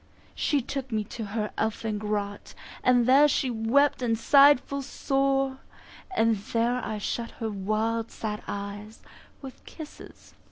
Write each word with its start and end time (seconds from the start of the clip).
She 0.33 0.63
took 0.63 0.91
me 0.91 1.03
to 1.03 1.25
her 1.25 1.51
elfin 1.59 1.99
grot, 1.99 2.55
And 2.83 3.05
there 3.05 3.27
she 3.27 3.51
wept 3.51 4.01
and 4.01 4.17
sighed 4.17 4.59
full 4.59 4.81
sore, 4.81 5.59
And 6.17 6.37
there 6.37 6.83
I 6.83 6.97
shut 6.97 7.29
her 7.33 7.51
wild 7.51 8.09
sad 8.09 8.41
eyes 8.47 9.03
With 9.43 9.63
kisses 9.65 10.31
four. 10.31 10.39